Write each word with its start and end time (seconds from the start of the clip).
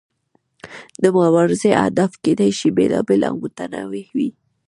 د 1.03 1.05
مبارزې 1.17 1.71
اهداف 1.83 2.11
کیدای 2.23 2.51
شي 2.59 2.69
بیلابیل 2.77 3.21
او 3.29 3.35
متنوع 3.43 3.85
وي. 4.17 4.29